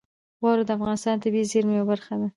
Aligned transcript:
واوره 0.43 0.63
د 0.65 0.69
افغانستان 0.77 1.15
د 1.17 1.21
طبیعي 1.23 1.49
زیرمو 1.51 1.77
یوه 1.77 1.89
برخه 1.91 2.13
ده. 2.19 2.27